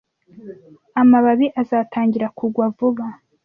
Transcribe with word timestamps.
Amababi 1.01 1.47
azatangira 1.61 2.27
kugwa 2.37 2.65
vuba. 2.77 3.05